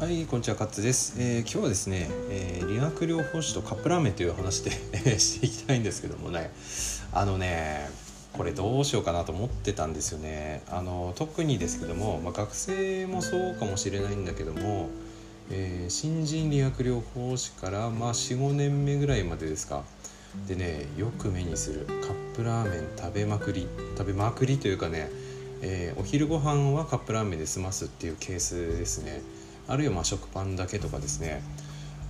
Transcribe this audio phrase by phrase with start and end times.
[0.00, 1.16] はいこんにちは、カッツです。
[1.18, 4.70] えー今日はですね、えー理学療法士とカップラーメンという話で
[5.20, 6.50] していきたいんですけどもね、
[7.12, 7.90] あのね、
[8.32, 10.62] これどうしようかなと思ってたんですよね。
[10.70, 14.88] あの特にですけども、まあ、学生もそうかもしれないんだけども、
[15.50, 19.84] えー新人理学療法士からまあ45年目ぐらいまでですか。
[20.48, 25.10] でね、よく目にするカップラーメン食べまくり、食べまくりというかね。
[25.60, 29.20] えーお昼ご飯はカップラーメンで済ますっていうケースですね
[29.68, 31.42] あるいはまあ食パンだけとかですね。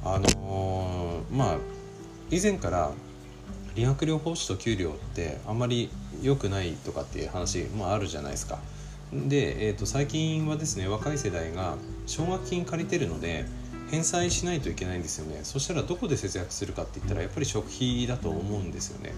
[0.05, 1.57] あのーまあ
[2.31, 2.93] 以前から
[3.75, 5.91] 理学療法士と給料ってあんまり
[6.23, 8.59] 良くないとかっていう話もあるじゃないですか。
[9.13, 13.45] で、えー、と最近はですね若い世代が奨学金借りてるので
[13.91, 15.41] 返済しないといけないんですよね。
[15.43, 19.13] そしたらどこで節約するかって言ったらやっぱり食費だと思うんですよね。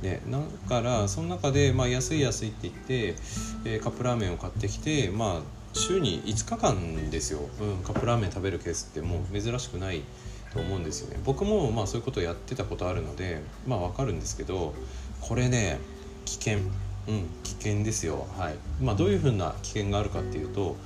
[0.00, 3.16] でだからその中で、まあ、安い安いって言って、
[3.66, 10.02] えーカップラーメンを買ってきてまあ週に5日間ですよ、うん、カップラーメン食べるケースってもう珍しくない
[10.52, 11.20] と思うんですよね。
[11.24, 14.74] 僕もまあそういうことをやってたことあるのでまあわかるんですけど
[15.20, 15.78] これね
[16.24, 16.58] 危険。
[17.06, 18.26] うん危険ですよ。
[18.38, 18.54] はい。
[18.80, 20.76] まあどういうふうな危険があるかっていうと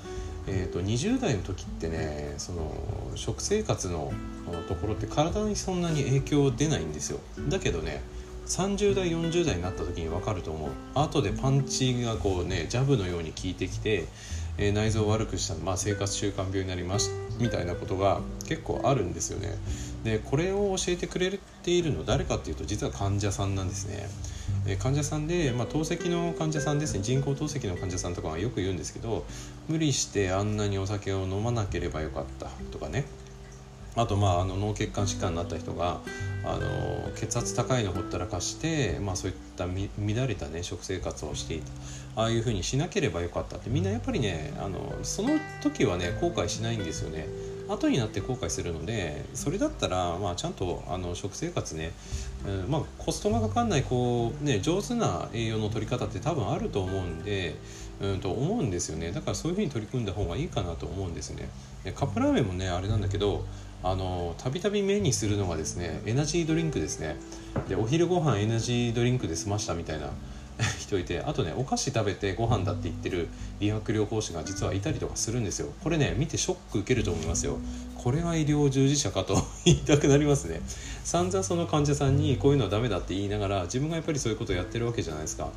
[0.51, 2.73] えー、と20代の時ってねその
[3.15, 4.13] 食生活の
[4.49, 7.21] あのところって体にそんなに影響出ないんですよ。
[7.49, 8.03] だけどね
[8.49, 10.71] 30代40代になった時に分かると思う。
[10.95, 14.07] 後でパンチがこうねジャブのように効いてきて、
[14.57, 19.51] えー内臓を悪くした、まあ、生活習慣病になりますみたいなことが結構あるんですよね。
[20.03, 24.09] でこれを教えてくれているの誰かっていうと実は患者さんなんですね。
[24.67, 27.01] えー患者さんで、まあ、透析の患者さんですね。
[27.03, 29.25] 人工透析の患者さんとかはよく言うんですけど
[29.69, 33.05] 無理してあんなにお酒を飲まなければよかったとかね。
[33.95, 36.01] あとまああの脳血管疾患になった人が
[36.45, 42.23] あの血圧高いのほったらかして、まあ、そういった乱れた、ね、食生活をしていた。
[42.23, 43.71] ああいうふうにしなければよかったって。
[43.71, 45.31] みんなやっぱりねあのその
[45.63, 47.27] 時はね後悔しないんですよね。
[47.69, 51.93] 後になって後悔するのでそれだったら、まあ、ちゃんとあの食生活ね、
[52.47, 57.57] うんまあ、コストがかかんないこう、ね、上手な栄養の取り方って多分あると思うんで
[58.01, 59.13] うんと思うんですよね。
[59.13, 61.51] だからそういうふうに取り組んだ方がいいかなと思うんですね。
[61.95, 63.45] カップラーメンもねあれなんだけど
[63.83, 67.17] あのたびたび目にするのがですねエナジードリンクですね。
[67.69, 70.11] でお昼ご飯エナジードリンクで済ましたみたいな
[70.79, 73.29] 人いてあとねお菓子食べてご飯だって言ってる
[73.61, 75.69] 理学療法士が実はいたりとかするんですよ。
[75.83, 77.59] これね見てショック受けると思いますよ。
[77.97, 80.61] これは医療従事者かと 言いたくなりますね。
[81.05, 85.51] 散々その患者さんにこういうのはダメだって言いながら自分がやっぱりそういうことをやってるわけじゃないですか。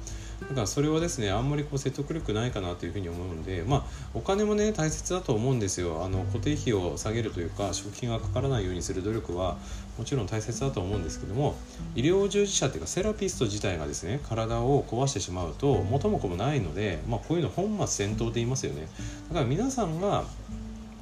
[0.50, 6.04] だからそれはですねあんまりこう説得力ないかなというふうに思うんでまあお金もね大切だと思うんですよ。
[6.04, 9.58] あの固定費を下げるというか食費がかからないようにする努力は
[9.98, 11.56] もちろん大切だと思うんですけども
[11.96, 18.88] 医療従事者っていうかセラピスト自体がですね体を壊してしまうと元も子もないので、まあ、こういうの本末転倒って言いますよね。
[19.30, 20.26] だから皆さんが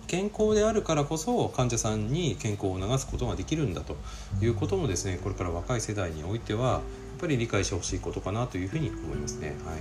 [0.09, 3.95] 健康であるからこそ患者さんに健康を促すことができるんだと
[4.41, 6.81] いうこともですねこれから若い世代においては
[7.19, 9.55] ぱり理解してほしいことかなというふうに思いますね。
[9.65, 9.77] はい、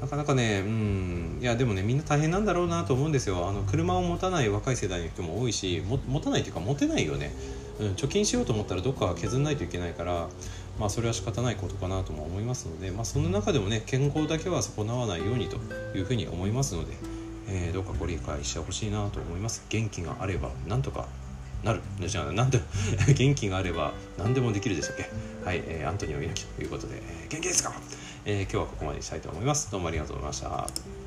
[0.00, 3.48] なかなかね、うん、いやでもねみんな大変なんだろうなと思うんですよ。
[3.48, 7.32] あの車を持たない若い世代の人も多いし、持たないというか持てないよね。
[7.80, 10.28] うん、貯金しようと思ったらどっかは削らないといけないから、
[10.78, 15.56] まあそれは仕方ないことかなとも思いますので、まあその中でもね健康だけは損なわないようにと
[15.96, 16.94] いうふうに思いますので。
[17.46, 21.06] えーどうかご理解してほしいなと思います元気があればなんとか
[21.64, 21.80] なる。
[22.06, 22.60] じゃあなんで
[23.14, 25.08] 元気があれば何でもできるでしたっけ？
[25.44, 27.72] はい、えーアントニオ猪木ということで、えー元気ですか、
[28.24, 29.70] えー今日はここまでにしたいと思います。
[29.70, 31.03] どうもありがとうございました。